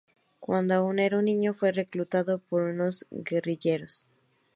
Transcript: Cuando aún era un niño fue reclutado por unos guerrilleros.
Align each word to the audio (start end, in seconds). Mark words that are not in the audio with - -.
Cuando 0.39 0.73
aún 0.73 0.97
era 0.97 1.19
un 1.19 1.25
niño 1.25 1.53
fue 1.53 1.71
reclutado 1.71 2.39
por 2.39 2.63
unos 2.63 3.05
guerrilleros. 3.11 4.07